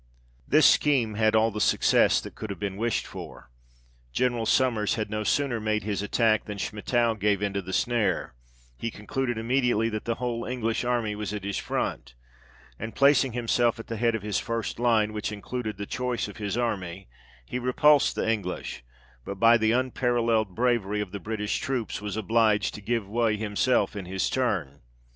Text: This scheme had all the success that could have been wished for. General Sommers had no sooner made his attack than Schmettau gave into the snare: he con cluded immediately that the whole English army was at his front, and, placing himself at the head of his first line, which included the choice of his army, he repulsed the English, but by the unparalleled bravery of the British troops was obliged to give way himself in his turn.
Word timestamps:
This 0.47 0.65
scheme 0.65 1.13
had 1.13 1.35
all 1.35 1.51
the 1.51 1.61
success 1.61 2.19
that 2.21 2.33
could 2.33 2.49
have 2.49 2.57
been 2.57 2.75
wished 2.75 3.05
for. 3.05 3.51
General 4.11 4.47
Sommers 4.47 4.95
had 4.95 5.11
no 5.11 5.23
sooner 5.23 5.59
made 5.59 5.83
his 5.83 6.01
attack 6.01 6.45
than 6.45 6.57
Schmettau 6.57 7.13
gave 7.13 7.43
into 7.43 7.61
the 7.61 7.71
snare: 7.71 8.33
he 8.79 8.89
con 8.89 9.05
cluded 9.05 9.37
immediately 9.37 9.89
that 9.89 10.05
the 10.05 10.15
whole 10.15 10.43
English 10.43 10.83
army 10.83 11.13
was 11.13 11.35
at 11.35 11.43
his 11.43 11.59
front, 11.59 12.15
and, 12.79 12.95
placing 12.95 13.33
himself 13.33 13.79
at 13.79 13.85
the 13.85 13.97
head 13.97 14.15
of 14.15 14.23
his 14.23 14.39
first 14.39 14.79
line, 14.79 15.13
which 15.13 15.31
included 15.31 15.77
the 15.77 15.85
choice 15.85 16.27
of 16.27 16.37
his 16.37 16.57
army, 16.57 17.07
he 17.45 17.59
repulsed 17.59 18.15
the 18.15 18.27
English, 18.27 18.83
but 19.23 19.35
by 19.35 19.55
the 19.55 19.71
unparalleled 19.71 20.55
bravery 20.55 20.99
of 20.99 21.11
the 21.11 21.19
British 21.19 21.59
troops 21.59 22.01
was 22.01 22.17
obliged 22.17 22.73
to 22.73 22.81
give 22.81 23.07
way 23.07 23.37
himself 23.37 23.95
in 23.95 24.05
his 24.05 24.31
turn. 24.31 24.81